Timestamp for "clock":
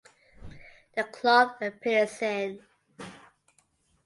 1.03-1.61